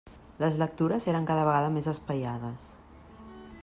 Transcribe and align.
Les 0.43 0.55
lectures 0.61 1.05
eren 1.13 1.29
cada 1.33 1.45
vegada 1.51 1.69
més 1.77 1.91
espaiades. 1.95 2.69